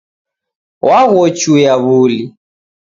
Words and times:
Waghochuya 0.87 1.73
wuli 1.83 2.21